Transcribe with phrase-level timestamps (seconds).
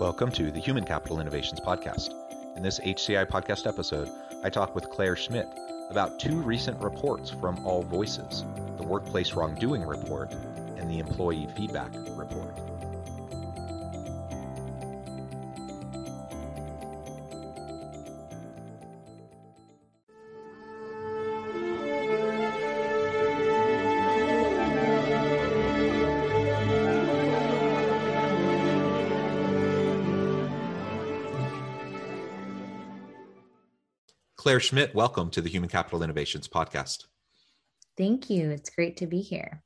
[0.00, 2.14] Welcome to the Human Capital Innovations Podcast.
[2.56, 4.10] In this HCI podcast episode,
[4.42, 5.46] I talk with Claire Schmidt
[5.88, 8.44] about two recent reports from AllVoices
[8.76, 10.32] the Workplace Wrongdoing Report
[10.78, 12.73] and the Employee Feedback Report.
[34.44, 37.06] Claire Schmidt, welcome to the Human Capital Innovations Podcast.
[37.96, 38.50] Thank you.
[38.50, 39.62] It's great to be here.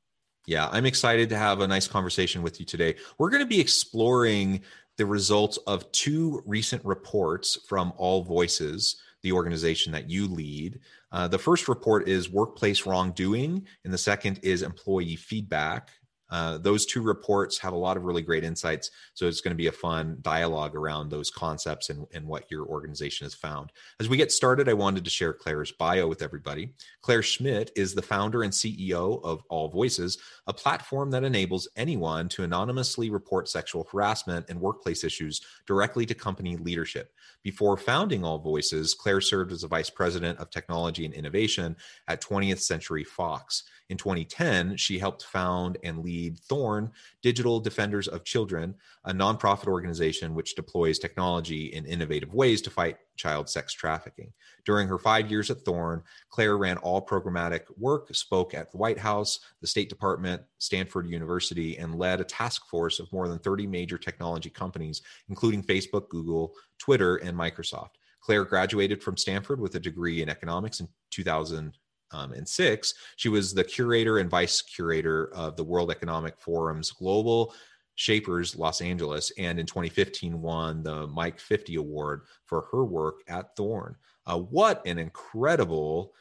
[0.47, 2.95] Yeah, I'm excited to have a nice conversation with you today.
[3.17, 4.61] We're going to be exploring
[4.95, 10.79] the results of two recent reports from AllVoices, the organization that you lead.
[11.11, 15.89] Uh, the first report is workplace wrongdoing, and the second is employee feedback.
[16.29, 18.91] Uh, those two reports have a lot of really great insights.
[19.13, 22.65] So it's going to be a fun dialogue around those concepts and, and what your
[22.65, 23.71] organization has found.
[23.99, 26.73] As we get started, I wanted to share Claire's bio with everybody.
[27.01, 32.43] Claire Schmidt is the founder and CEO of AllVoices, a platform that enables anyone to
[32.43, 37.13] anonymously report sexual harassment and workplace issues directly to company leadership.
[37.43, 42.59] Before founding AllVoices, Claire served as a vice president of technology and innovation at 20th
[42.59, 43.63] Century Fox.
[43.89, 50.35] In 2010, she helped found and lead Thorn Digital Defenders of Children, a nonprofit organization
[50.35, 54.31] which deploys technology in innovative ways to fight child sex trafficking.
[54.65, 58.97] During her five years at Thorn, Claire ran all programmatic work, spoke at the White
[58.97, 63.67] House, the State Department, Stanford University, and led a task force of more than 30
[63.67, 67.91] major technology companies, including Facebook, Google, Twitter, and Microsoft.
[68.21, 71.77] Claire graduated from Stanford with a degree in economics in 2000
[72.11, 76.91] um, and six, she was the curator and vice curator of the World Economic Forum's
[76.91, 77.53] Global
[77.99, 83.97] Shapers Los Angeles, and in 2015 won the Mic50 Award for her work at Thorn.
[84.25, 86.13] Uh, what an incredible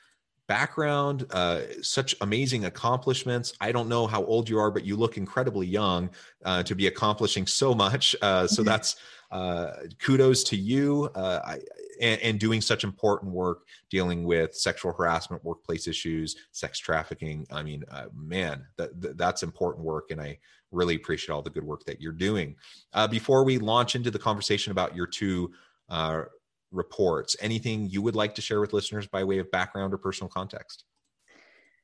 [0.49, 3.53] background, uh, such amazing accomplishments.
[3.61, 6.11] I don't know how old you are, but you look incredibly young
[6.45, 8.17] uh, to be accomplishing so much.
[8.23, 8.97] Uh, so that's
[9.31, 11.11] uh, kudos to you.
[11.15, 11.61] Uh, I,
[12.01, 17.47] and, and, doing such important work dealing with sexual harassment, workplace issues, sex trafficking.
[17.51, 20.11] I mean, uh, man, that, that's important work.
[20.11, 20.39] And I
[20.71, 22.57] really appreciate all the good work that you're doing.
[22.93, 25.51] Uh, before we launch into the conversation about your two
[25.89, 26.23] uh,
[26.71, 30.29] reports, anything you would like to share with listeners by way of background or personal
[30.29, 30.85] context?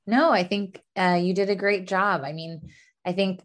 [0.07, 2.23] No, I think uh, you did a great job.
[2.25, 2.61] I mean,
[3.07, 3.43] I think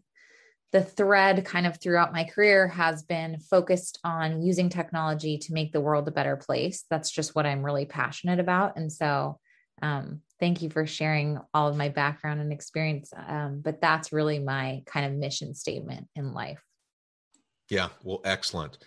[0.72, 5.72] the thread kind of throughout my career has been focused on using technology to make
[5.72, 6.84] the world a better place.
[6.90, 8.76] That's just what I'm really passionate about.
[8.76, 9.40] And so,
[9.82, 13.12] um, thank you for sharing all of my background and experience.
[13.14, 16.62] Um, but that's really my kind of mission statement in life.
[17.68, 18.78] Yeah, well, excellent.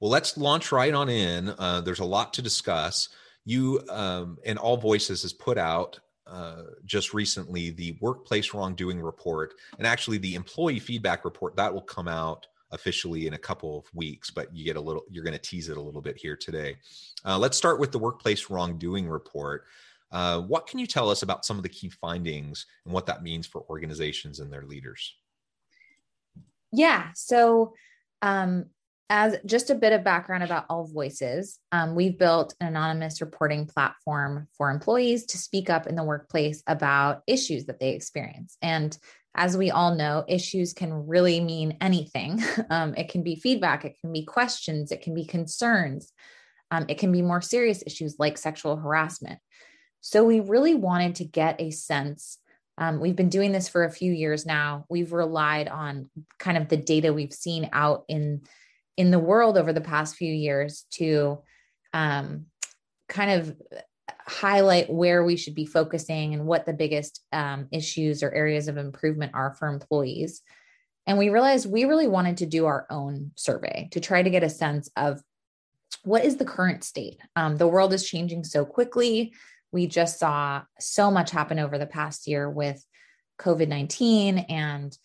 [0.00, 1.50] Well, let's launch right on in.
[1.58, 3.10] Uh, there's a lot to discuss.
[3.44, 9.86] You um, and AllVoices has put out uh, just recently the workplace wrongdoing report and
[9.86, 14.30] actually the employee feedback report that will come out officially in a couple of weeks
[14.30, 16.76] but you get a little you're going to tease it a little bit here today
[17.24, 19.64] uh, let's start with the workplace wrongdoing report
[20.12, 23.22] uh, what can you tell us about some of the key findings and what that
[23.22, 25.16] means for organizations and their leaders
[26.72, 27.74] yeah so
[28.22, 28.66] um,
[29.10, 34.46] as just a bit of background about AllVoices, um, we've built an anonymous reporting platform
[34.56, 38.56] for employees to speak up in the workplace about issues that they experience.
[38.62, 38.96] And
[39.34, 42.42] as we all know, issues can really mean anything.
[42.70, 46.12] Um, it can be feedback, it can be questions, it can be concerns,
[46.70, 49.40] um, it can be more serious issues like sexual harassment.
[50.00, 52.38] So we really wanted to get a sense.
[52.78, 54.86] Um, we've been doing this for a few years now.
[54.88, 58.42] We've relied on kind of the data we've seen out in
[58.96, 61.38] in the world over the past few years to
[61.94, 62.46] um,
[63.08, 63.56] kind of
[64.26, 68.76] highlight where we should be focusing and what the biggest um, issues or areas of
[68.76, 70.42] improvement are for employees.
[71.06, 74.44] And we realized we really wanted to do our own survey to try to get
[74.44, 75.20] a sense of
[76.04, 77.18] what is the current state.
[77.36, 79.32] Um, the world is changing so quickly.
[79.72, 82.84] We just saw so much happen over the past year with
[83.40, 84.96] COVID 19 and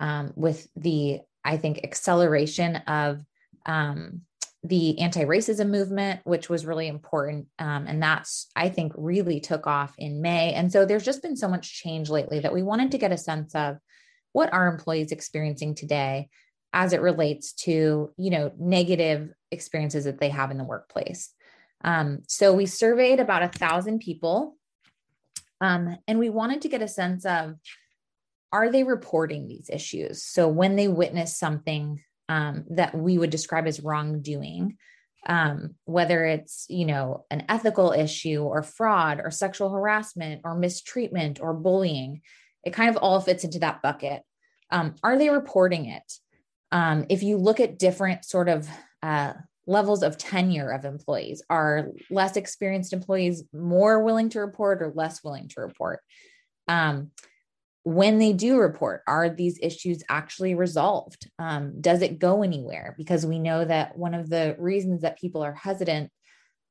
[0.00, 3.22] um, with the I think, acceleration of
[3.66, 4.22] um,
[4.62, 9.94] the anti-racism movement which was really important um, and that's i think really took off
[9.98, 10.54] in may.
[10.54, 13.18] And so there's just been so much change lately that we wanted to get a
[13.18, 13.76] sense of
[14.32, 16.30] what are employees experiencing today
[16.72, 21.30] as it relates to you know negative experiences that they have in the workplace
[21.84, 24.56] um, so we surveyed about a thousand people
[25.60, 27.54] um, and we wanted to get a sense of
[28.52, 33.66] are they reporting these issues so when they witness something um, that we would describe
[33.66, 34.76] as wrongdoing,
[35.26, 41.40] um, whether it's you know an ethical issue or fraud or sexual harassment or mistreatment
[41.40, 42.22] or bullying,
[42.64, 44.22] it kind of all fits into that bucket.
[44.70, 46.12] Um, are they reporting it?
[46.72, 48.68] Um, if you look at different sort of
[49.02, 49.34] uh,
[49.66, 55.22] levels of tenure of employees, are less experienced employees more willing to report or less
[55.24, 56.00] willing to report?
[56.68, 57.10] Um,
[57.84, 61.30] when they do report, are these issues actually resolved?
[61.38, 62.94] Um, does it go anywhere?
[62.96, 66.10] Because we know that one of the reasons that people are hesitant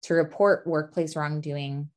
[0.03, 1.89] to report workplace wrongdoing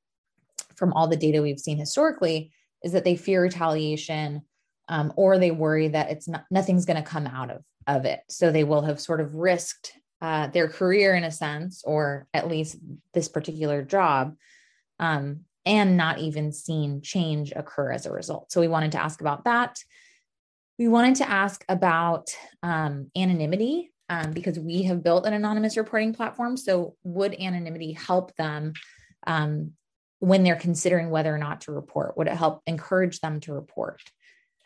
[0.77, 2.53] from all the data we've seen historically
[2.85, 4.43] is that they fear retaliation
[4.89, 8.21] um, or they worry that it's not nothing's going to come out of, of it.
[8.29, 12.49] So they will have sort of risked uh, their career in a sense, or at
[12.49, 12.77] least
[13.13, 14.35] this particular job,
[14.99, 18.51] um, and not even seen change occur as a result.
[18.51, 19.79] So we wanted to ask about that.
[20.79, 22.31] We wanted to ask about
[22.63, 26.57] um, anonymity um, because we have built an anonymous reporting platform.
[26.57, 28.75] So would anonymity help them
[29.27, 29.73] um,
[30.21, 32.17] when they're considering whether or not to report?
[32.17, 34.01] Would it help encourage them to report?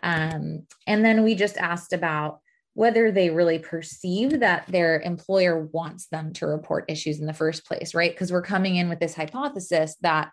[0.03, 2.41] Um, and then we just asked about
[2.81, 7.67] whether they really perceive that their employer wants them to report issues in the first
[7.67, 8.11] place, right?
[8.11, 10.31] Because we're coming in with this hypothesis that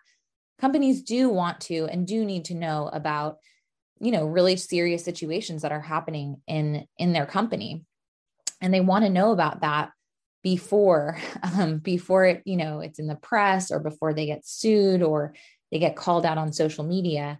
[0.58, 3.36] companies do want to and do need to know about
[4.00, 7.84] you know really serious situations that are happening in in their company
[8.62, 9.90] and they want to know about that
[10.42, 15.02] before um, before it you know it's in the press or before they get sued
[15.02, 15.34] or
[15.70, 17.38] they get called out on social media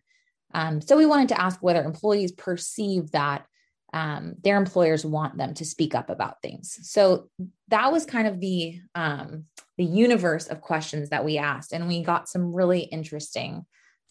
[0.53, 3.47] um, so we wanted to ask whether employees perceive that
[3.93, 6.79] um, their employers want them to speak up about things.
[6.83, 7.31] So
[7.69, 9.45] that was kind of the um,
[9.77, 13.65] the universe of questions that we asked, and we got some really interesting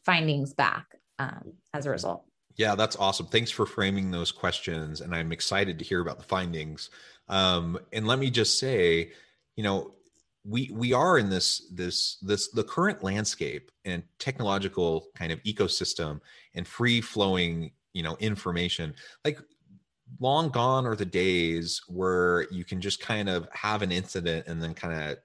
[0.05, 0.87] findings back
[1.19, 2.23] um, as a result.
[2.55, 3.27] Yeah, that's awesome.
[3.27, 6.89] Thanks for framing those questions, and I'm excited to hear about the findings.
[7.29, 9.11] Um, and let me just say,
[9.55, 9.93] you know,
[10.43, 16.19] we we are in this this this the current landscape and technological kind of ecosystem
[16.55, 18.93] and free flowing you know information
[19.25, 19.39] like
[20.19, 24.61] long gone are the days where you can just kind of have an incident and
[24.61, 25.17] then kind of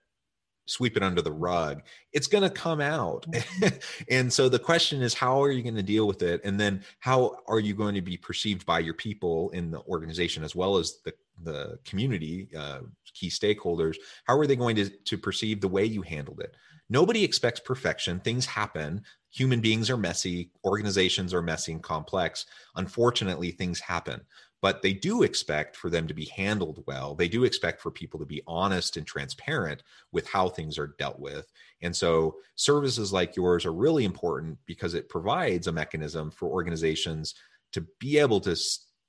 [0.66, 1.82] sweep it under the rug.
[2.12, 3.26] It's going to come out.
[3.30, 3.76] Mm-hmm.
[4.10, 6.40] and so the question is how are you going to deal with it?
[6.44, 10.44] And then how are you going to be perceived by your people in the organization
[10.44, 11.12] as well as the
[11.42, 12.80] the community uh,
[13.12, 13.96] key stakeholders?
[14.24, 16.54] How are they going to to perceive the way you handled it?
[16.88, 18.20] Nobody expects perfection.
[18.20, 19.02] Things happen.
[19.30, 20.50] Human beings are messy.
[20.64, 22.44] Organizations are messy and complex.
[22.76, 24.20] Unfortunately things happen
[24.62, 27.16] but they do expect for them to be handled well.
[27.16, 29.82] They do expect for people to be honest and transparent
[30.12, 31.50] with how things are dealt with.
[31.82, 37.34] And so services like yours are really important because it provides a mechanism for organizations
[37.72, 38.56] to be able to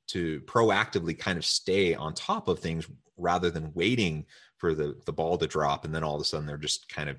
[0.05, 4.25] to proactively kind of stay on top of things rather than waiting
[4.57, 7.09] for the the ball to drop and then all of a sudden they're just kind
[7.09, 7.17] of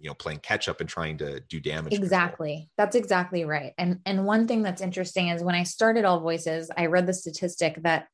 [0.00, 2.52] you know playing catch up and trying to do damage exactly.
[2.52, 2.68] Control.
[2.76, 3.72] that's exactly right.
[3.78, 7.82] And and one thing that's interesting is when i started AllVoices i read the statistic
[7.82, 8.08] that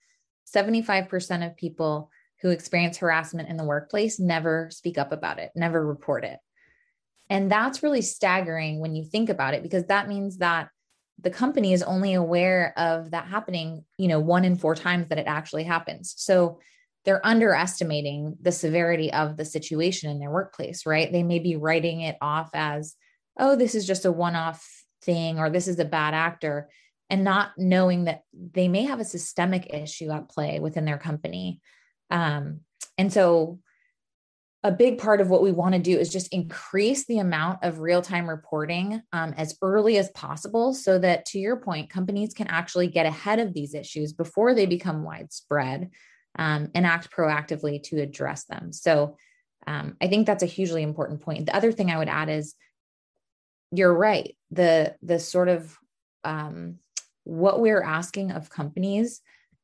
[0.55, 2.11] 75% of people
[2.43, 6.39] who experience harassment in the workplace never speak up about it never report it.
[7.29, 10.69] And that's really staggering when you think about it because that means that
[11.21, 15.19] the company is only aware of that happening you know one in four times that
[15.19, 16.15] it actually happens.
[16.17, 16.61] So
[17.05, 21.11] they're underestimating the severity of the situation in their workplace, right?
[21.11, 22.95] They may be writing it off as,
[23.39, 24.67] oh, this is just a one off
[25.03, 26.69] thing or this is a bad actor,
[27.09, 31.61] and not knowing that they may have a systemic issue at play within their company.
[32.11, 32.61] Um,
[32.99, 33.61] and so,
[34.63, 37.79] a big part of what we want to do is just increase the amount of
[37.79, 42.47] real time reporting um, as early as possible so that, to your point, companies can
[42.47, 45.89] actually get ahead of these issues before they become widespread
[46.39, 48.73] um, and act proactively to address them.
[48.73, 49.17] So
[49.67, 51.47] um, I think that's a hugely important point.
[51.47, 52.55] The other thing I would add is
[53.73, 54.37] you're right.
[54.51, 55.77] The the sort of
[56.25, 56.77] um,
[57.25, 59.21] what we're asking of companies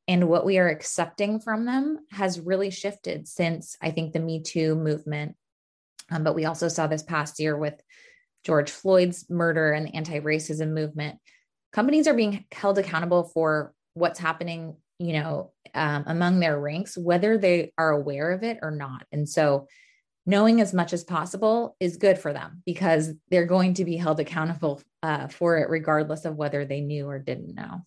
[0.09, 4.43] and what we are accepting from them has really shifted since I think the Me
[4.43, 5.35] Too movement.
[6.11, 7.75] Um, but we also saw this past year with
[8.45, 11.19] George Floyd's murder and the anti-racism movement.
[11.73, 17.39] Companies are being held accountable for what's happening you know um, among their ranks, whether
[17.39, 19.07] they are aware of it or not.
[19.13, 19.69] And so,
[20.29, 24.19] knowing as much as possible is good for them because they're going to be held
[24.19, 27.83] accountable uh, for it, regardless of whether they knew or didn't know.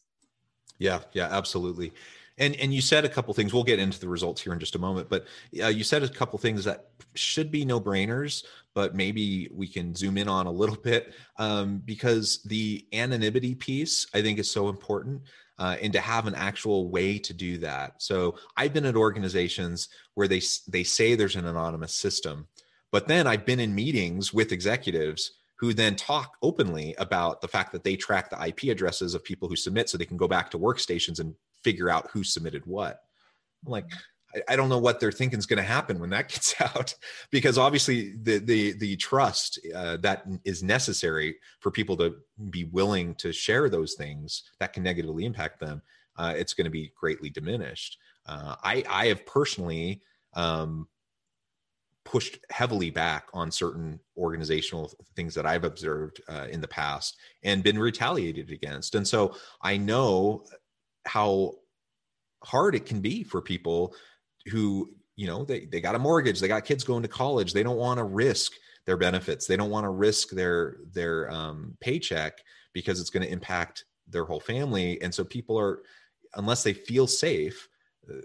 [0.77, 1.91] Yeah, yeah, absolutely.
[2.37, 3.53] And and you said a couple things.
[3.53, 5.25] We'll get into the results here in just a moment, but
[5.61, 9.93] uh, you said a couple things that should be no brainers, but maybe we can
[9.93, 14.69] zoom in on a little bit um, because the anonymity piece I think is so
[14.69, 15.23] important.
[15.59, 18.01] Uh, and to have an actual way to do that.
[18.01, 22.47] So I've been at organizations where they they say there's an anonymous system,
[22.91, 27.73] but then I've been in meetings with executives who then talk openly about the fact
[27.73, 30.49] that they track the IP addresses of people who submit so they can go back
[30.49, 33.01] to workstations and figure out who submitted what.
[33.65, 33.91] I'm like,
[34.47, 36.93] I, don't know what they're thinking is going to happen when that gets out,
[37.31, 42.15] because obviously the the the trust uh, that is necessary for people to
[42.49, 45.81] be willing to share those things that can negatively impact them,
[46.17, 47.97] uh, it's going to be greatly diminished.
[48.25, 50.01] Uh, I I have personally
[50.33, 50.87] um,
[52.05, 57.63] pushed heavily back on certain organizational things that I've observed uh, in the past and
[57.63, 60.45] been retaliated against, and so I know
[61.05, 61.55] how
[62.43, 63.93] hard it can be for people
[64.49, 64.89] who
[65.19, 67.77] you know they, they got a mortgage they got kids going to college they don't
[67.77, 68.53] want to risk
[68.85, 72.39] their benefits they don't want to risk their their um, paycheck
[72.73, 75.81] because it's going to impact their whole family and so people are
[76.35, 77.67] unless they feel safe
[78.09, 78.15] uh,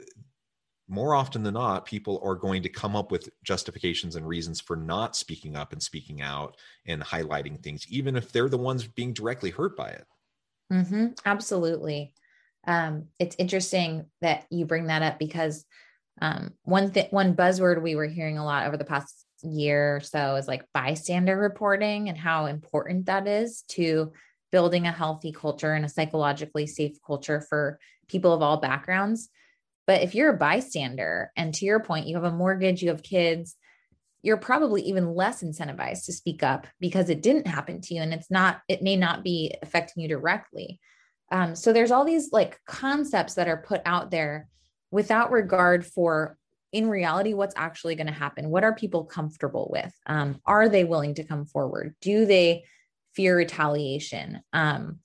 [0.87, 4.76] more often than not people are going to come up with justifications and reasons for
[4.76, 9.12] not speaking up and speaking out and highlighting things even if they're the ones being
[9.12, 10.07] directly hurt by it
[10.73, 11.07] mm-hmm.
[11.25, 12.12] absolutely
[12.66, 15.66] um, it's interesting that you bring that up because
[16.21, 20.00] um, one thing, one buzzword we were hearing a lot over the past year or
[20.00, 24.12] so is like bystander reporting and how important that is to
[24.52, 27.78] building a healthy culture and a psychologically safe culture for
[28.09, 29.28] people of all backgrounds.
[29.87, 33.02] But if you're a bystander, and to your point, you have a mortgage, you have
[33.02, 33.56] kids,
[34.23, 38.14] you're probably even less incentivized to speak up because it didn't happen to you and
[38.14, 40.80] it's not, it may not be affecting you directly.
[41.30, 44.49] Um, so there's all these like concepts that are put out there
[44.95, 46.39] without regard for
[46.73, 48.49] in reality what's actually going to happen.
[48.49, 49.93] What are people comfortable with?
[50.07, 51.97] Um, are they willing to come forward?
[52.01, 52.65] Do they
[53.17, 54.41] fear retaliation?
[54.53, 55.01] Um,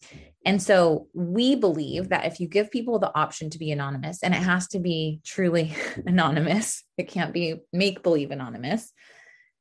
[0.46, 4.36] and so we believe that if you give people the option to be anonymous and
[4.36, 8.94] it has to be truly anonymous it can't be make believe anonymous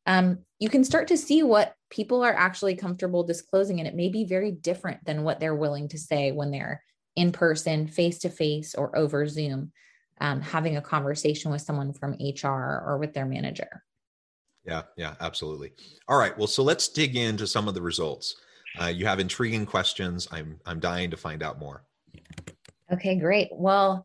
[0.04, 3.78] um, you can start to see what people are actually comfortable disclosing.
[3.78, 6.82] And it may be very different than what they're willing to say when they're
[7.14, 9.70] in person, face to face, or over Zoom,
[10.20, 13.82] um, having a conversation with someone from HR or with their manager.
[14.64, 15.72] Yeah, yeah, absolutely.
[16.08, 16.37] All right.
[16.37, 18.37] Well, so let's dig into some of the results.
[18.80, 20.28] Uh, you have intriguing questions.
[20.30, 21.84] I'm I'm dying to find out more.
[22.92, 23.48] Okay, great.
[23.52, 24.04] Well,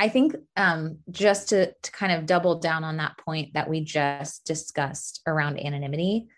[0.00, 3.84] I think um, just to, to kind of double down on that point that we
[3.84, 6.28] just discussed around anonymity,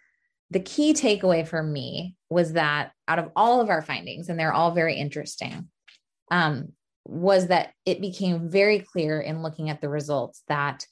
[0.51, 4.53] the key takeaway for me was that out of all of our findings, and they're
[4.53, 5.69] all very interesting,
[6.31, 6.73] um,
[7.05, 10.87] was that it became very clear in looking at the results that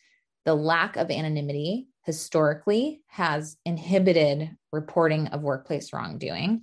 [0.44, 6.62] the lack of anonymity historically has inhibited reporting of workplace wrongdoing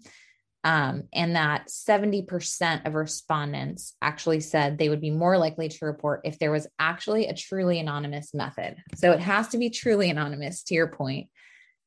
[0.67, 6.21] um, and that 70% of respondents actually said they would be more likely to report
[6.25, 8.75] if there was actually a truly anonymous method.
[8.95, 11.29] So it has to be truly anonymous, to your point.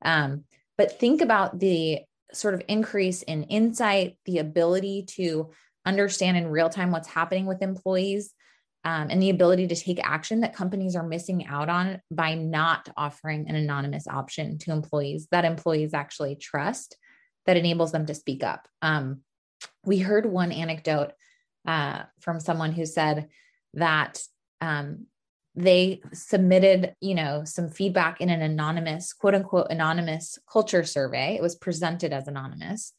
[0.02, 0.44] Um,
[0.78, 2.00] but think about the
[2.32, 5.50] sort of increase in insight, the ability to
[5.87, 8.32] understand in real time what's happening with employees,
[8.84, 12.88] um, and the ability to take action that companies are missing out on by not
[12.96, 16.96] offering an anonymous option to employees that employees actually trust
[17.46, 18.68] that enables them to speak up.
[18.80, 19.20] Um,
[19.84, 21.12] we heard one anecdote
[21.66, 23.28] uh, from someone who said
[23.75, 24.22] that
[24.62, 25.06] um,
[25.54, 31.34] they submitted, you know, some feedback in an anonymous, quote unquote, anonymous culture survey.
[31.34, 32.94] It was presented as anonymous,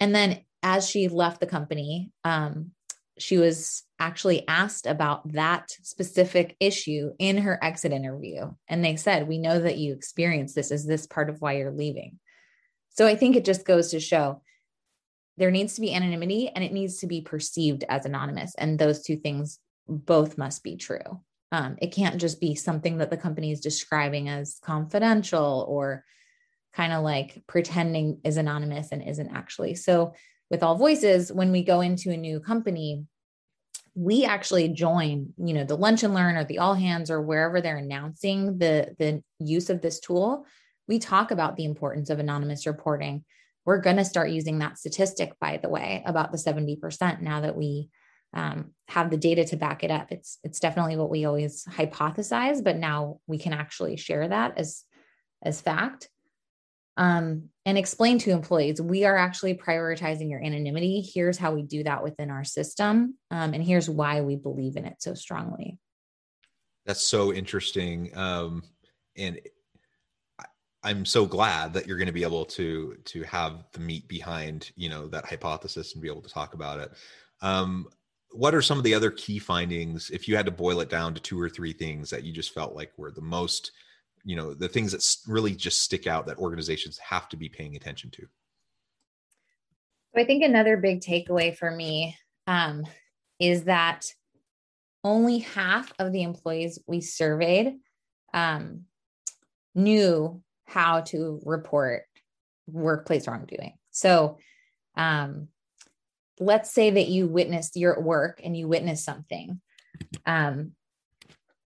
[0.00, 2.72] and then as she left the company, um,
[3.16, 9.28] she was actually asked about that specific issue in her exit interview, and they said,
[9.28, 10.72] "We know that you experienced this.
[10.72, 12.18] Is this part of why you're leaving?"
[12.88, 14.42] So I think it just goes to show
[15.36, 18.54] there needs to be anonymity and it needs to be perceived as anonymous.
[18.56, 21.20] And those two things both must be true.
[21.52, 26.04] Um, it can't just be something that the company is describing as confidential or
[26.72, 29.74] kind of like pretending is anonymous and isn't actually.
[29.74, 30.14] So,
[30.50, 33.04] with AllVoices, when we go into a new company,
[33.94, 37.60] we actually join, you know, the lunch and learn or the all hands or wherever
[37.60, 40.46] they're announcing the the use of this tool
[40.86, 43.24] we talk about the importance of anonymous reporting.
[43.64, 47.56] We're going to start using that statistic, by the way, about the 70% now that
[47.56, 47.88] we
[48.34, 50.10] um, have the data to back it up.
[50.10, 54.82] It's it's definitely what we always hypothesize, but now we can actually share that as
[55.42, 56.08] as fact.
[56.96, 61.00] Um, and explain to employees we are actually prioritizing your anonymity.
[61.00, 64.84] Here's how we do that within our system, um, and here's why we believe in
[64.84, 65.78] it so strongly.
[66.86, 68.62] That's so interesting, um,
[69.16, 69.40] and
[70.84, 74.70] I'm so glad that you're going to be able to to have the meat behind
[74.76, 76.92] you know that hypothesis and be able to talk about it.
[77.40, 77.88] Um,
[78.30, 81.14] what are some of the other key findings if you had to boil it down
[81.14, 83.72] to two or three things that you just felt like were the most
[84.24, 87.76] you know the things that really just stick out that organizations have to be paying
[87.76, 88.26] attention to.
[90.16, 92.16] I think another big takeaway for me
[92.46, 92.84] um,
[93.38, 94.06] is that
[95.02, 97.74] only half of the employees we surveyed
[98.32, 98.82] um,
[99.74, 102.04] knew how to report
[102.66, 103.74] workplace wrongdoing.
[103.90, 104.38] So
[104.96, 105.48] um,
[106.40, 109.60] let's say that you witnessed you're at work and you witnessed something.
[110.24, 110.72] Um,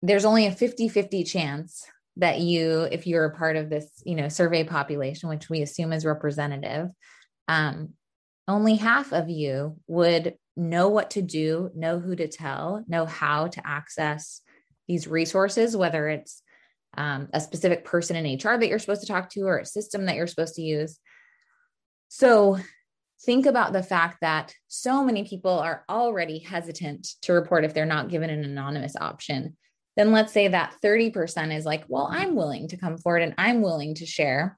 [0.01, 1.86] there's only a 50 50 chance
[2.17, 5.93] that you if you're a part of this you know survey population which we assume
[5.93, 6.89] is representative
[7.48, 7.89] um,
[8.48, 13.48] only half of you would know what to do know who to tell know how
[13.48, 14.41] to access
[14.88, 16.41] these resources whether it's
[16.96, 20.05] um, a specific person in hr that you're supposed to talk to or a system
[20.05, 21.00] that you're supposed to use
[22.10, 22.60] so
[23.25, 27.86] think about the fact that so many people are already hesitant to report if they're
[27.86, 29.55] not given an anonymous option.
[29.95, 33.62] Then let's say that 30% is like, well, I'm willing to come forward and I'm
[33.62, 34.57] willing to share.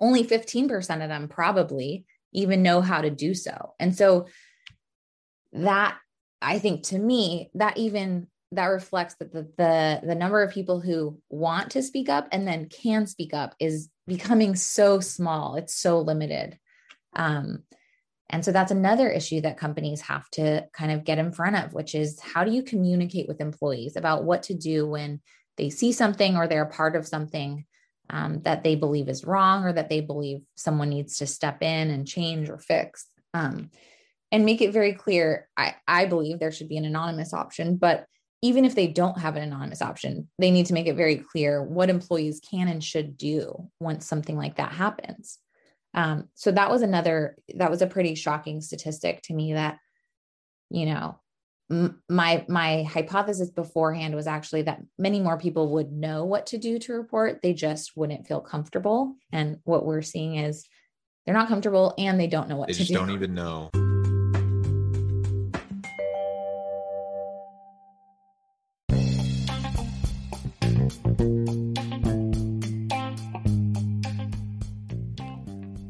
[0.00, 3.74] Only 15% of them probably even know how to do so.
[3.78, 4.26] And so
[5.52, 5.98] that
[6.40, 10.80] I think to me, that even that reflects that the, the the number of people
[10.80, 15.56] who want to speak up and then can speak up is becoming so small.
[15.56, 16.58] It's so limited.
[17.14, 17.64] Um,
[18.30, 21.72] and so that's another issue that companies have to kind of get in front of,
[21.72, 25.20] which is how do you communicate with employees about what to do when
[25.56, 27.64] they see something or they're part of something
[28.10, 31.90] um, that they believe is wrong or that they believe someone needs to step in
[31.90, 33.06] and change or fix.
[33.34, 33.70] Um,
[34.30, 35.48] and make it very clear.
[35.56, 38.04] I, I believe there should be an anonymous option, but
[38.42, 41.62] even if they don't have an anonymous option, they need to make it very clear
[41.62, 45.38] what employees can and should do once something like that happens.
[45.98, 49.78] Um, so that was another, that was a pretty shocking statistic to me that,
[50.70, 51.18] you know,
[51.72, 56.58] m- my my hypothesis beforehand was actually that many more people would know what to
[56.58, 57.40] do to report.
[57.42, 59.16] They just wouldn't feel comfortable.
[59.32, 60.68] And what we're seeing is
[61.26, 62.78] they're not comfortable and they don't know what to do.
[62.78, 63.06] they to just do.
[63.06, 63.70] don't even know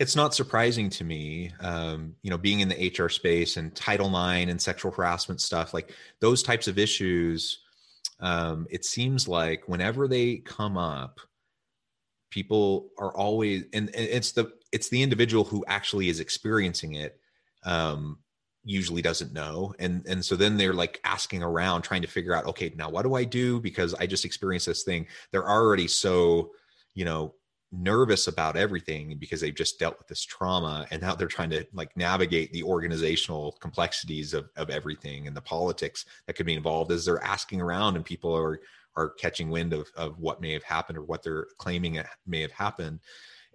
[0.00, 4.08] It's not surprising to me, um, you know, being in the HR space and Title
[4.08, 7.58] IX and sexual harassment stuff, like those types of issues.
[8.18, 11.20] Um, it seems like whenever they come up,
[12.30, 17.20] people are always, and, and it's the it's the individual who actually is experiencing it.
[17.62, 18.18] Um,
[18.62, 22.44] usually doesn't know and and so then they're like asking around trying to figure out
[22.44, 26.50] okay now what do i do because i just experienced this thing they're already so
[26.94, 27.34] you know
[27.72, 31.64] nervous about everything because they've just dealt with this trauma and now they're trying to
[31.72, 36.90] like navigate the organizational complexities of, of everything and the politics that could be involved
[36.90, 38.60] as they're asking around and people are
[38.96, 42.50] are catching wind of, of what may have happened or what they're claiming may have
[42.50, 43.00] happened.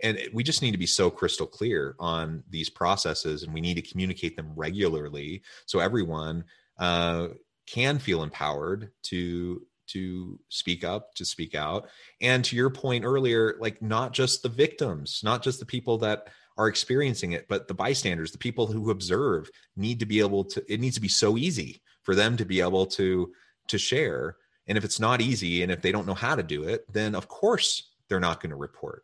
[0.03, 3.75] And we just need to be so crystal clear on these processes and we need
[3.75, 6.45] to communicate them regularly so everyone
[6.79, 7.29] uh,
[7.67, 11.87] can feel empowered to to speak up to speak out.
[12.21, 16.27] And to your point earlier like not just the victims not just the people that
[16.57, 20.63] are experiencing it but the bystanders the people who observe need to be able to
[20.71, 23.31] it needs to be so easy for them to be able to
[23.67, 24.37] to share.
[24.67, 27.15] And if it's not easy and if they don't know how to do it then
[27.15, 29.03] of course they're not going to report.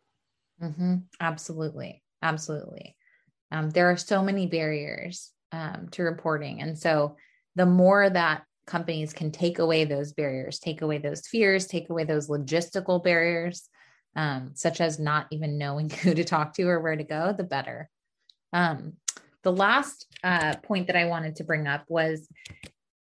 [0.62, 0.96] Mm-hmm.
[1.20, 2.02] absolutely.
[2.22, 2.96] Absolutely.
[3.50, 6.62] Um, there are so many barriers um, to reporting.
[6.62, 7.16] And so
[7.54, 12.04] the more that companies can take away those barriers, take away those fears, take away
[12.04, 13.68] those logistical barriers,
[14.16, 17.44] um, such as not even knowing who to talk to or where to go, the
[17.44, 17.88] better.
[18.52, 18.94] Um,
[19.42, 22.28] the last uh, point that I wanted to bring up was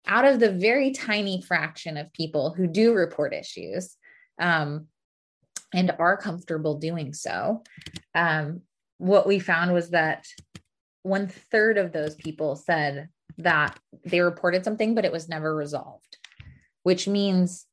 [0.08, 3.96] out of the very tiny fraction of people who do report issues
[4.40, 4.88] um,
[5.74, 7.64] and are comfortable doing so,
[8.14, 8.62] um,
[8.98, 10.26] what we found was that
[11.04, 16.18] one third of those people said that they reported something, but it was never resolved,
[16.84, 17.66] which means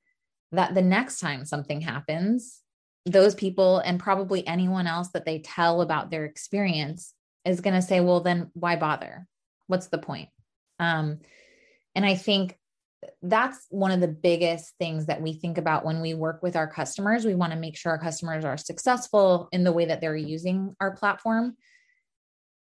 [0.52, 2.60] that the next time something happens,
[3.06, 7.82] those people and probably anyone else that they tell about their experience is going to
[7.82, 9.26] say, well, then why bother?
[9.66, 10.28] What's the point?
[10.78, 11.20] Um,
[11.94, 12.58] and I think
[13.20, 16.68] that's one of the biggest things that we think about when we work with our
[16.68, 17.24] customers.
[17.24, 20.76] We want to make sure our customers are successful in the way that they're using
[20.80, 21.56] our platform.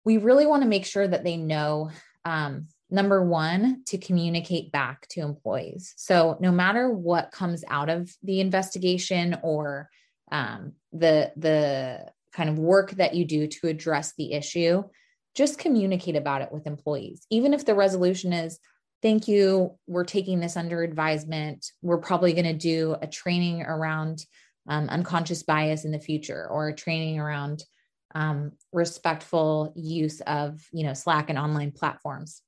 [0.04, 1.92] We really want to make sure that they know
[2.24, 5.94] um, number one to communicate back to employees.
[5.98, 9.90] So no matter what comes out of the investigation or
[10.32, 14.84] um, the the kind of work that you do to address the issue
[15.36, 17.26] just communicate about it with employees.
[17.30, 18.58] Even if the resolution is
[19.02, 21.72] thank you we're taking this under advisement.
[21.82, 24.26] We're probably going to do a training around
[24.68, 27.64] um, unconscious bias in the future or a training around
[28.16, 32.42] um, respectful use of you know slack and online platforms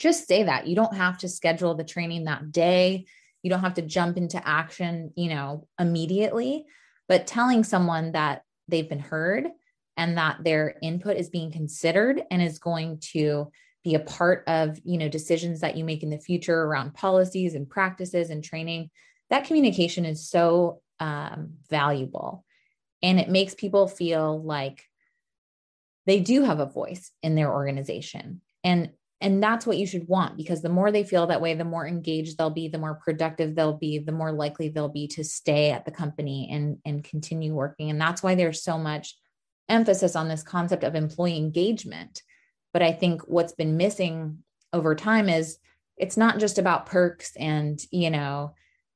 [0.00, 0.66] just say that.
[0.66, 3.04] You don't have to schedule the training that day.
[3.42, 6.64] You don't have to jump into action, you know, immediately,
[7.08, 9.46] but telling someone that they've been heard
[9.96, 13.52] and that their input is being considered and is going to
[13.84, 17.54] be a part of, you know, decisions that you make in the future around policies
[17.54, 18.90] and practices and training.
[19.28, 22.44] That communication is so um, valuable
[23.02, 24.84] and it makes people feel like
[26.06, 28.40] they do have a voice in their organization.
[28.64, 31.64] And and that's what you should want because the more they feel that way, the
[31.64, 35.24] more engaged they'll be, the more productive they'll be, the more likely they'll be to
[35.24, 37.90] stay at the company and, and continue working.
[37.90, 39.16] And that's why there's so much
[39.68, 42.22] emphasis on this concept of employee engagement.
[42.72, 44.38] But I think what's been missing
[44.72, 45.58] over time is
[45.98, 48.54] it's not just about perks and, you know,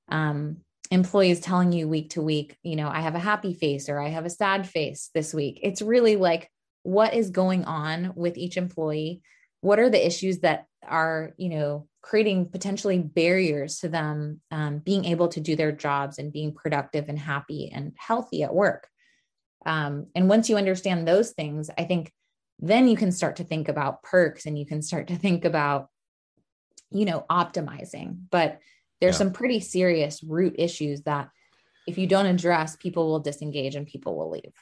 [0.09, 0.59] um,
[0.91, 4.09] employees telling you week to week, you know, I have a happy face or I
[4.09, 5.61] have a sad face this week.
[5.63, 6.51] It's really like
[6.83, 9.21] what is going on with each employee
[9.65, 15.07] what are the issues that are you know creating potentially barriers to them um, being
[15.07, 18.89] able to do their jobs and being productive and happy and healthy at work?
[19.67, 22.13] Um, and once you understand those things i think
[22.59, 25.89] then you can start to think about perks and you can start to think about
[26.95, 28.17] you know optimizing.
[28.31, 28.61] But
[29.01, 29.19] there's yeah.
[29.19, 31.29] some pretty serious root issues that
[31.87, 34.53] if you don't address people will disengage and people will leave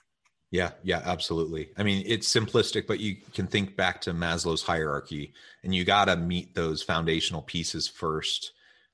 [0.53, 1.71] yeah, yeah, absolutely.
[1.79, 5.33] I mean, it's simplistic, but you can think back to Maslow's hierarchy,
[5.65, 8.53] and you got to meet those foundational pieces first.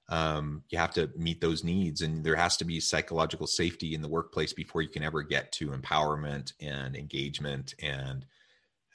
[0.09, 4.03] Um, you have to meet those needs, and there has to be psychological safety in
[4.03, 8.25] the workplace before you can ever get to empowerment and engagement and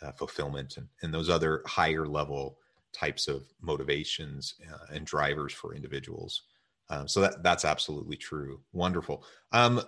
[0.02, 2.60] uh, fulfillment and, and those other higher level
[2.94, 6.44] types of motivations uh, and drivers for individuals.
[6.90, 8.62] Um, so that that's absolutely true.
[8.72, 9.26] Wonderful.
[9.52, 9.82] Um,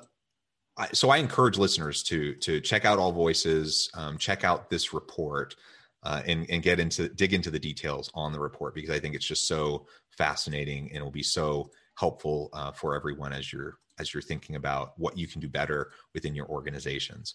[0.91, 5.55] so I encourage listeners to to check out AllVoices, um, check out this report,
[6.03, 9.15] uh, and and get into dig into the details on the report because I think
[9.15, 14.13] it's just so fascinating and will be so helpful uh, for everyone as you're as
[14.13, 17.33] you're thinking about what you can do better within your organizations.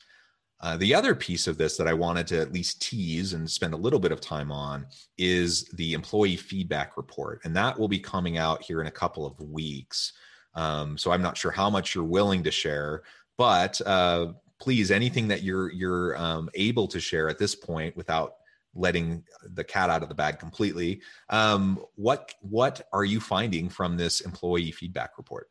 [0.62, 3.72] Uh, the other piece of this that I wanted to at least tease and spend
[3.72, 7.98] a little bit of time on is the employee feedback report, and that will be
[7.98, 10.12] coming out here in a couple of weeks.
[10.55, 13.05] Um, so I'm not sure how much you're willing to share,
[13.40, 18.35] but uh, please, anything that you're you're um, able to share at this point without
[18.74, 19.24] letting
[19.55, 21.00] the cat out of the bag completely,
[21.31, 25.48] um, what what are you finding from this employee feedback report?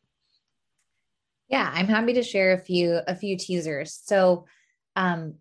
[1.47, 3.99] Yeah, I'm happy to share a few a few teasers.
[4.05, 4.45] So
[4.95, 5.37] um,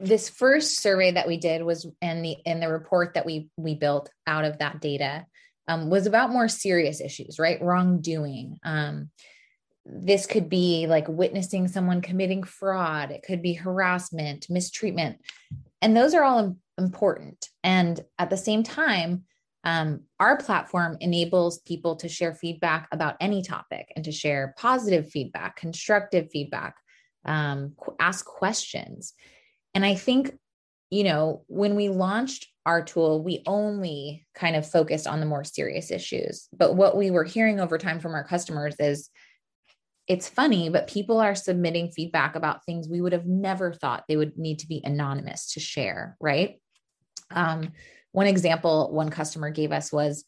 [0.00, 3.76] this first survey that we did was in the in the report that we we
[3.76, 5.24] built out of that data
[5.68, 7.62] um, was about more serious issues, right?
[7.62, 9.10] Wrongdoing, um,
[9.88, 15.18] this could be like witnessing someone committing fraud, it could be harassment, mistreatment.
[15.80, 17.48] And those are all important.
[17.62, 19.24] And at the same time,
[19.64, 25.08] um, our platform enables people to share feedback about any topic and to share positive
[25.08, 26.76] feedback, constructive feedback,
[27.24, 29.12] um, ask questions.
[29.74, 30.32] And I think,
[30.90, 35.44] you know, when we launched our tool, we only kind of focused on the more
[35.44, 36.48] serious issues.
[36.52, 39.10] But what we were hearing over time from our customers is
[40.08, 44.16] it's funny, but people are submitting feedback about things we would have never thought they
[44.16, 46.60] would need to be anonymous to share, right?
[47.30, 47.72] Um,
[48.12, 50.24] one example one customer gave us was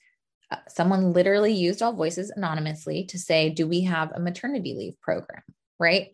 [0.50, 5.42] uh, someone literally used AllVoices anonymously to say, Do we have a maternity leave program?
[5.78, 6.08] Right.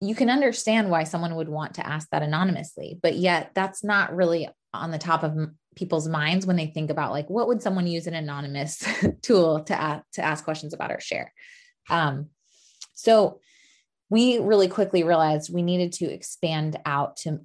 [0.00, 4.16] You can understand why someone would want to ask that anonymously, but yet that's not
[4.16, 5.36] really on the top of
[5.76, 8.84] people's minds when they think about like what would someone use an anonymous
[9.22, 11.32] tool to ask, to ask questions about our share.
[11.90, 12.28] Um,
[12.94, 13.40] so
[14.10, 17.40] we really quickly realized we needed to expand out to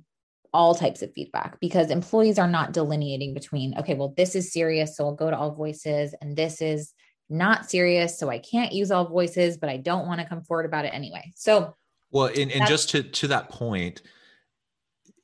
[0.54, 4.98] all types of feedback because employees are not delineating between, okay, well, this is serious,
[4.98, 6.94] so I'll go to AllVoices, and this is
[7.30, 10.86] not serious, so I can't use AllVoices, but I don't want to come forward about
[10.86, 11.32] it anyway.
[11.36, 11.76] So,
[12.12, 14.02] well, and, and just to to that point,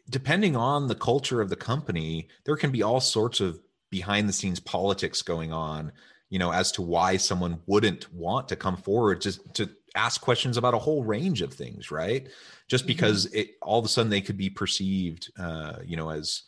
[0.10, 4.34] depending on the culture of the company, there can be all sorts of behind the
[4.34, 5.92] scenes politics going on
[6.34, 10.58] you know as to why someone wouldn't want to come forward just to ask questions
[10.58, 12.28] about a whole range of things right?
[12.68, 12.88] Just mm-hmm.
[12.88, 16.42] because it all of a sudden they could be perceived uh you know as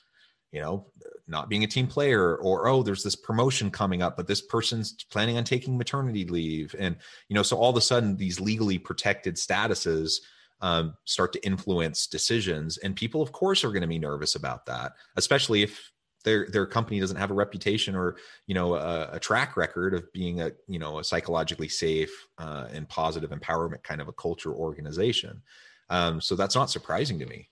[0.51, 0.87] you know
[1.27, 4.93] not being a team player or oh there's this promotion coming up but this person's
[5.11, 6.75] planning on taking maternity leave.
[6.79, 6.95] And
[7.29, 10.15] you know so all of a sudden these legally protected statuses
[10.61, 12.79] um, start to influence decisions.
[12.79, 15.91] And people of course are going to be nervous about that especially if
[16.25, 20.11] their their company doesn't have a reputation or you know a, a track record of
[20.11, 24.53] being a you know a psychologically safe uh, and positive empowerment kind of a culture
[24.53, 25.41] organization.
[25.89, 27.47] Um, so that's not surprising to me.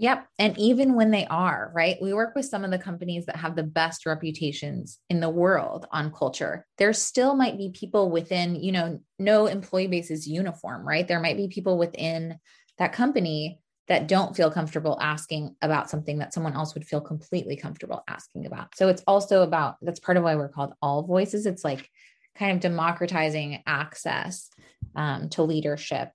[0.00, 0.28] Yep.
[0.38, 1.96] And even when they are, right?
[2.00, 5.86] We work with some of the companies that have the best reputations in the world
[5.90, 6.64] on culture.
[6.78, 11.06] There still might be people within, you know, no employee base is uniform, right?
[11.06, 12.38] There might be people within
[12.78, 17.56] that company that don't feel comfortable asking about something that someone else would feel completely
[17.56, 18.74] comfortable asking about.
[18.76, 21.46] So it's also about that's part of why we're called AllVoices.
[21.46, 21.90] It's like
[22.36, 24.50] kind of democratizing access
[24.94, 26.10] um, to leadership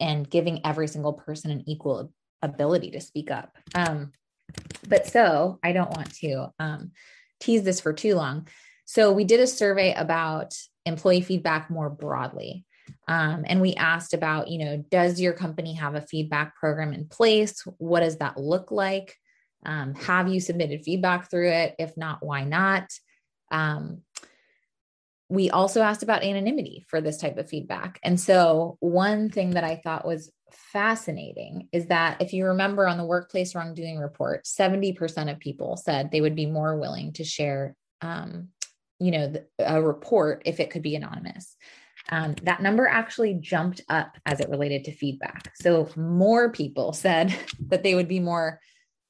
[0.00, 3.56] and giving every single person an equal ability to speak up.
[3.74, 4.12] Um,
[4.88, 6.92] but so I don't want to um,
[7.40, 8.48] tease this for too long.
[8.84, 12.64] So we did a survey about employee feedback more broadly.
[13.08, 17.06] Um, and we asked about, you know, does your company have a feedback program in
[17.06, 17.62] place?
[17.78, 19.16] What does that look like?
[19.64, 21.74] Um, have you submitted feedback through it?
[21.78, 22.88] If not, why not?
[23.50, 24.02] Um,
[25.28, 27.98] we also asked about anonymity for this type of feedback.
[28.02, 32.98] And so, one thing that I thought was fascinating is that if you remember on
[32.98, 37.74] the workplace wrongdoing report, 70% of people said they would be more willing to share,
[38.02, 38.48] um,
[38.98, 41.56] you know, a report if it could be anonymous
[42.10, 45.52] um, that number actually jumped up as it related to feedback.
[45.56, 47.34] So more people said
[47.68, 48.60] that they would be more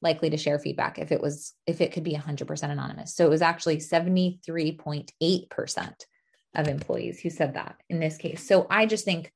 [0.00, 3.14] likely to share feedback if it was if it could be 100% anonymous.
[3.14, 5.94] So it was actually 73.8%
[6.54, 8.46] of employees who said that in this case.
[8.46, 9.32] So I just think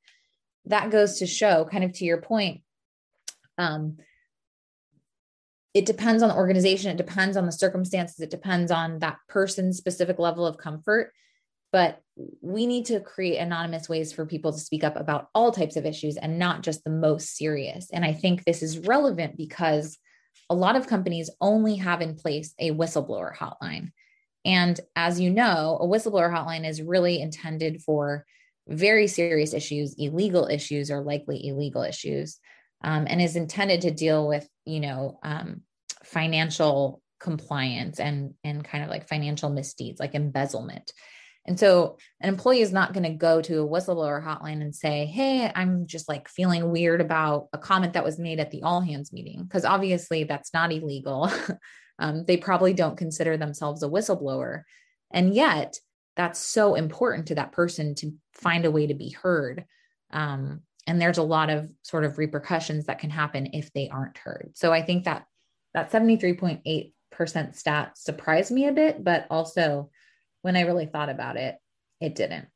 [0.66, 2.62] that goes to show kind of to your point
[3.58, 3.96] um,
[5.72, 9.76] it depends on the organization it depends on the circumstances it depends on that person's
[9.76, 11.12] specific level of comfort
[11.72, 12.00] but
[12.40, 15.84] we need to create anonymous ways for people to speak up about all types of
[15.84, 17.88] issues and not just the most serious.
[17.92, 19.98] And I think this is relevant because
[20.48, 23.90] a lot of companies only have in place a whistleblower hotline.
[24.44, 28.24] And as you know, a whistleblower hotline is really intended for
[28.68, 32.38] very serious issues, illegal issues, or likely illegal issues,
[32.82, 35.62] um, and is intended to deal with, you know, um,
[36.04, 40.92] financial compliance and and kind of like financial misdeeds, like embezzlement.
[41.46, 45.06] And so an employee is not going to go to a whistleblower hotline and say,
[45.06, 48.80] Hey, I'm just like feeling weird about a comment that was made at the all
[48.80, 51.30] hands meeting, because obviously that's not illegal.
[51.98, 54.62] um, they probably don't consider themselves a whistleblower.
[55.10, 55.78] And yet,
[56.16, 59.66] that's so important to that person to find a way to be heard.
[60.10, 64.18] Um, and there's a lot of sort of repercussions that can happen if they aren't
[64.18, 64.52] heard.
[64.54, 65.26] So I think that
[65.74, 69.90] that 73.8% stat surprised me a bit, but also
[70.46, 71.58] when I really thought about it,
[72.00, 72.46] it didn't.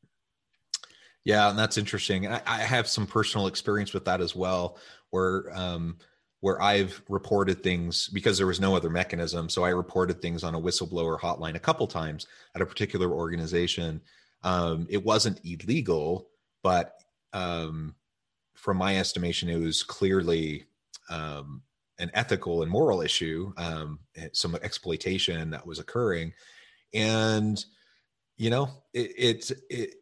[1.24, 2.29] Yeah, and that's interesting.
[2.29, 4.79] I, I have some personal experience with that as well,
[5.11, 5.98] where um,
[6.38, 9.48] where I've reported things because there was no other mechanism.
[9.48, 14.00] So I reported things on a whistleblower hotline a couple times at a particular organization.
[14.44, 16.29] Um, it wasn't illegal,
[16.62, 16.94] but
[17.33, 17.96] um,
[18.55, 20.64] from my estimation, it was clearly
[21.11, 21.62] um,
[21.98, 23.98] an ethical and moral issue, um,
[24.33, 26.33] some exploitation that was occurring,
[26.94, 27.64] and
[28.40, 29.94] you know, it, it, it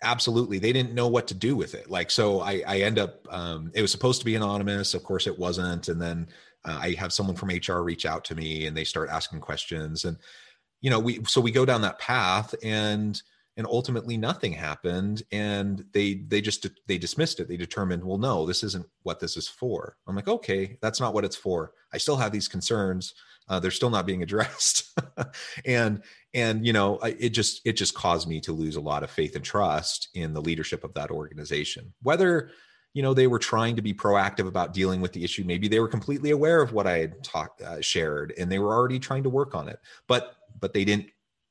[0.00, 1.90] absolutely they didn't know what to do with it.
[1.90, 3.26] Like, so I, I end up.
[3.28, 6.28] Um, it was supposed to be anonymous, of course, it wasn't, and then
[6.64, 10.04] uh, I have someone from HR reach out to me, and they start asking questions,
[10.04, 10.16] and
[10.80, 13.20] you know, we so we go down that path, and
[13.56, 18.44] and ultimately nothing happened and they they just they dismissed it they determined well no
[18.44, 21.96] this isn't what this is for i'm like okay that's not what it's for i
[21.96, 23.14] still have these concerns
[23.48, 24.98] uh, they're still not being addressed
[25.64, 26.02] and
[26.34, 29.36] and you know it just it just caused me to lose a lot of faith
[29.36, 32.50] and trust in the leadership of that organization whether
[32.94, 35.80] you know they were trying to be proactive about dealing with the issue maybe they
[35.80, 39.22] were completely aware of what i had talked uh, shared and they were already trying
[39.22, 41.06] to work on it but but they didn't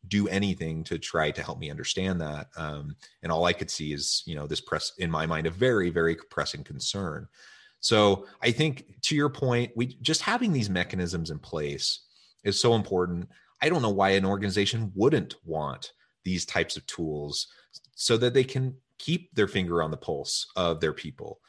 [0.08, 2.47] do anything to try to help me understand that.
[2.55, 5.51] Um, and all I could see is, you know, this press in my mind, a
[5.51, 7.27] very, very pressing concern.
[7.86, 12.00] So I think to your point, we just having these mechanisms in place
[12.43, 13.30] is so important.
[13.62, 15.91] I don't know why an organization wouldn't want
[16.24, 17.45] these types of tools
[17.93, 21.39] so that they can keep their finger on the pulse of their people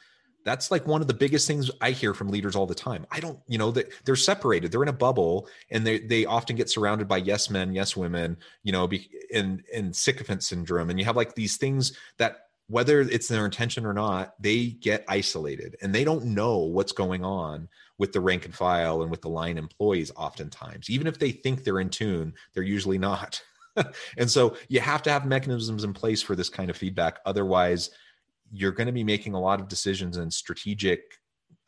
[0.47, 3.05] that's like one of the biggest things I hear from leaders all the time.
[3.11, 6.69] I don't, you know, they're separated, they're in a bubble, and they they often get
[6.69, 8.89] surrounded by yes men, yes women, you know,
[9.29, 13.85] in in sycophant syndrome, and you have like these things that whether it's their intention
[13.85, 18.45] or not, they get isolated and they don't know what's going on with the rank
[18.45, 20.11] and file and with the line employees.
[20.15, 23.41] Oftentimes, even if they think they're in tune, they're usually not.
[24.17, 27.19] and so you have to have mechanisms in place for this kind of feedback.
[27.25, 27.91] Otherwise,
[28.51, 31.01] you're going to be making a lot of decisions and strategic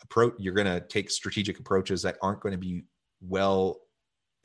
[0.02, 2.84] approach you're going to take strategic approaches that aren't going to be
[3.22, 3.82] well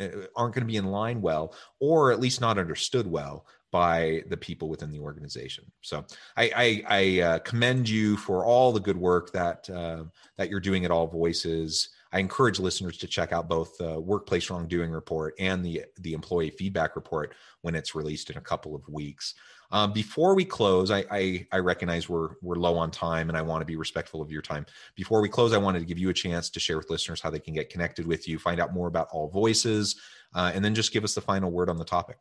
[0.01, 4.23] uh, aren't going to be in line well or at least not understood well by
[4.29, 6.05] the people within the organization so
[6.37, 10.05] i i, I uh, commend you for all the good work that uh,
[10.39, 14.93] that you're doing at AllVoices I encourage listeners to check out both the workplace wrongdoing
[14.93, 19.35] report and the the employee feedback report when it's released in a couple of weeks.
[19.73, 23.43] Um, before we close, I, I, I recognize we're we're low on time, and I
[23.43, 24.65] want to be respectful of your time.
[24.95, 27.31] Before we close, I wanted to give you a chance to share with listeners how
[27.31, 29.97] they can get connected with you, find out more about AllVoices,
[30.37, 32.19] uh, and then just give us the final word on the topic.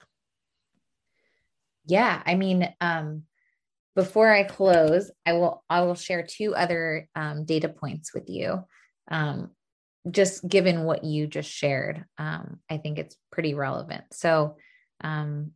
[1.85, 3.23] Yeah, I mean, um,
[3.95, 8.63] before I close, I will I will share two other um, data points with you.
[9.09, 9.51] Um,
[10.09, 14.03] just given what you just shared, um, I think it's pretty relevant.
[14.11, 14.57] So,
[15.01, 15.51] um,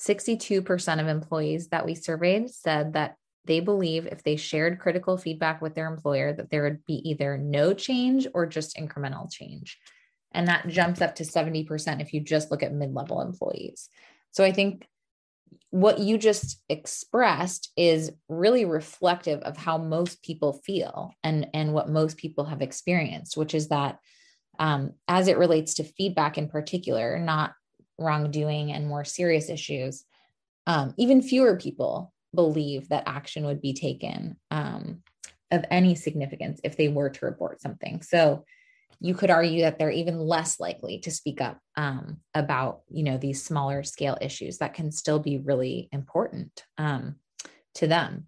[0.00, 5.62] 62% of employees that we surveyed said that they believe if they shared critical feedback
[5.62, 9.78] with their employer that there would be either no change or just incremental change
[10.32, 13.88] and that jumps up to 70% if you just look at mid-level employees
[14.32, 14.86] so i think
[15.70, 21.88] what you just expressed is really reflective of how most people feel and and what
[21.88, 23.98] most people have experienced which is that
[24.58, 27.52] um, as it relates to feedback in particular not
[27.98, 30.04] wrongdoing and more serious issues,
[30.66, 35.02] um, even fewer people believe that action would be taken um,
[35.50, 38.02] of any significance if they were to report something.
[38.02, 38.44] So
[39.00, 43.18] you could argue that they're even less likely to speak up um, about, you know,
[43.18, 47.16] these smaller scale issues that can still be really important um,
[47.74, 48.26] to them.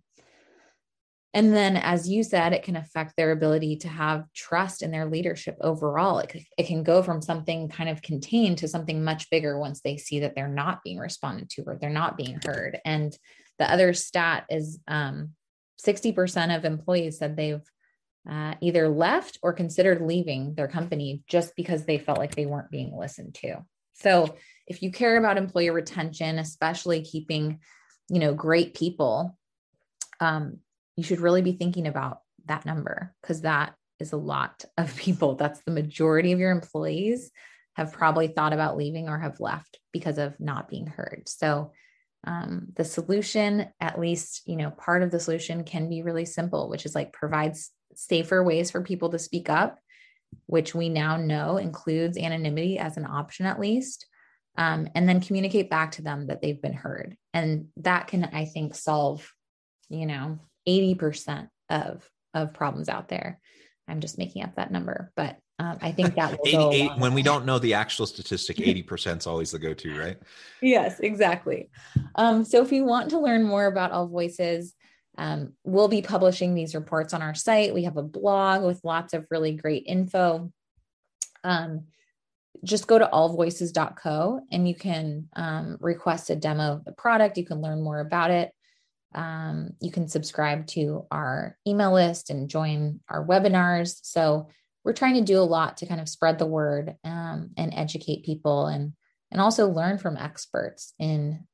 [1.34, 5.06] And then, as you said, it can affect their ability to have trust in their
[5.06, 6.18] leadership overall.
[6.20, 9.98] It, it can go from something kind of contained to something much bigger once they
[9.98, 12.80] see that they're not being responded to or they're not being heard.
[12.84, 13.16] And
[13.58, 15.34] the other stat is um,
[15.84, 17.62] 60% of employees said they've
[18.28, 22.70] uh, either left or considered leaving their company just because they felt like they weren't
[22.70, 23.64] being listened to.
[23.94, 24.36] So,
[24.66, 27.60] if you care about employee retention, especially keeping,
[28.10, 29.36] you know, great people,
[30.20, 30.58] um,
[30.96, 35.34] you should really be thinking about that number because that is a lot of people.
[35.34, 37.30] That's the majority of your employees
[37.76, 41.22] have probably thought about leaving or have left because of not being heard.
[41.26, 41.72] So,
[42.24, 46.68] um, the solution, at least, you know, part of the solution can be really simple,
[46.68, 49.78] which is like provides safer ways for people to speak up,
[50.46, 54.06] which we now know includes anonymity as an option, at least.
[54.56, 57.16] Um, and then communicate back to them that they've been heard.
[57.32, 59.32] And that can, I think, solve,
[59.88, 63.40] you know, 80% of of problems out there.
[63.88, 67.22] I'm just making up that number, but um, I think that will 88, when we
[67.22, 70.18] don't know the actual statistic, 80% is always the go-to, right?
[70.62, 71.70] yes, exactly.
[72.14, 74.72] Um, so if you want to learn more about AllVoices,
[75.18, 77.74] um, we'll be publishing these reports on our site.
[77.74, 80.52] We have a blog with lots of really great info.
[81.42, 81.86] Um,
[82.64, 87.36] just go to allvoices.co and you can um, request a demo of the product.
[87.36, 88.52] You can learn more about it.
[89.14, 93.98] Um, you can subscribe to our email list and join our webinars.
[94.02, 94.48] So
[94.84, 98.24] we're trying to do a lot to kind of spread the word um, and educate
[98.24, 98.92] people and
[99.30, 101.44] and also learn from experts in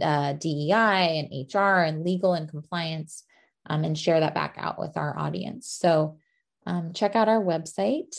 [0.00, 3.24] uh, DEI and HR and legal and compliance
[3.66, 5.68] um, and share that back out with our audience.
[5.68, 6.18] So
[6.66, 8.16] um, check out our website.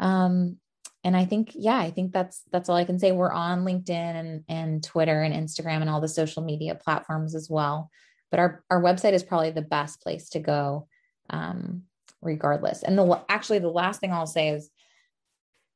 [0.00, 0.58] Um,
[1.04, 3.12] and I think, yeah, I think that's that's all I can say.
[3.12, 7.48] We're on LinkedIn and, and Twitter and Instagram and all the social media platforms as
[7.48, 7.90] well.
[8.30, 10.88] But our, our website is probably the best place to go
[11.30, 11.82] um,
[12.20, 12.82] regardless.
[12.82, 14.68] And the actually the last thing I'll say is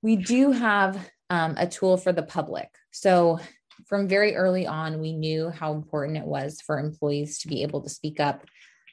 [0.02, 2.68] we do have um, a tool for the public.
[2.90, 3.38] So
[3.86, 7.82] from very early on, we knew how important it was for employees to be able
[7.82, 8.44] to speak up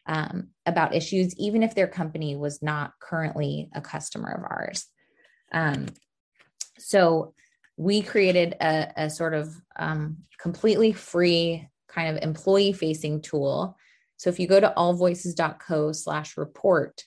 [0.05, 4.85] um, about issues, even if their company was not currently a customer of ours.
[5.51, 5.87] Um,
[6.77, 7.33] so
[7.77, 13.77] we created a, a sort of um, completely free kind of employee facing tool.
[14.17, 17.03] So if you go to allvoices.co slash report,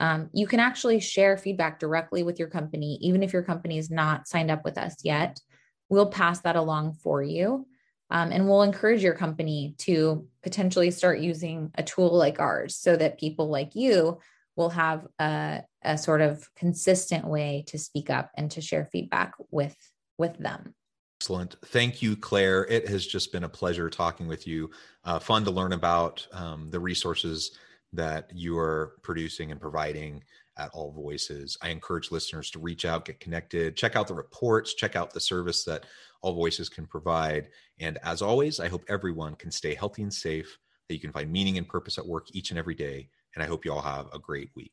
[0.00, 3.90] um, you can actually share feedback directly with your company, even if your company is
[3.90, 5.40] not signed up with us yet.
[5.88, 7.66] We'll pass that along for you.
[8.10, 12.96] Um, and we'll encourage your company to potentially start using a tool like ours so
[12.96, 14.18] that people like you
[14.56, 19.32] will have a, a sort of consistent way to speak up and to share feedback
[19.50, 19.76] with
[20.16, 20.74] with them
[21.20, 21.56] Excellent.
[21.64, 22.64] Thank you, Claire.
[22.66, 24.70] It has just been a pleasure talking with you.
[25.02, 27.58] Uh, fun to learn about um, the resources
[27.92, 30.22] that you are producing and providing
[30.58, 31.56] at AllVoices.
[31.62, 35.20] I encourage listeners to reach out, get connected, check out the reports, check out the
[35.20, 35.86] service that
[36.24, 37.48] AllVoices can provide.
[37.78, 41.30] And as always, I hope everyone can stay healthy and safe, that you can find
[41.30, 43.08] meaning and purpose at work each and every day.
[43.34, 44.72] And I hope you all have a great week.